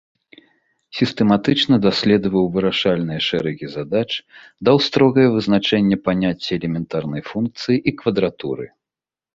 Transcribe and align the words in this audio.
Сістэматычна 0.99 1.75
даследаваў 1.87 2.45
вырашальныя 2.57 3.21
шэрагі 3.27 3.65
задач, 3.75 4.09
даў 4.71 4.77
строгае 4.87 5.27
вызначэнне 5.37 5.97
паняцця 6.07 6.51
элементарнай 6.59 7.21
функцыі 7.31 7.77
і 7.89 7.97
квадратуры. 8.03 8.65